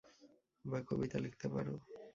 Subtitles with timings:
[0.65, 1.73] বা কবিতা লিখতে পারো?